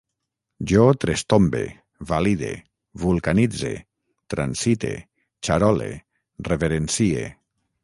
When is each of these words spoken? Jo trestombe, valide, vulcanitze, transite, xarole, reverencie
Jo 0.69 0.85
trestombe, 1.03 1.61
valide, 2.11 2.49
vulcanitze, 3.03 3.75
transite, 4.35 4.91
xarole, 5.51 5.93
reverencie 6.53 7.25